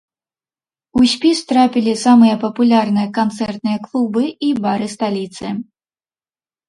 У 1.01 1.03
спіс 1.11 1.37
трапілі 1.51 1.93
самыя 2.05 2.39
папулярныя 2.43 3.07
канцэртныя 3.21 3.77
клубы 3.87 4.23
і 4.49 4.53
бары 4.65 4.87
сталіцы. 4.99 5.45